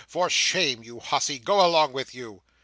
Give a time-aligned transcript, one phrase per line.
[0.07, 1.37] "For shame, you hussy!
[1.37, 2.41] Go along with you!"